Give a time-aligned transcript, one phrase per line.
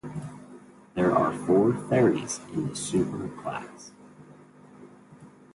[0.95, 3.91] There are four ferries in the Super class.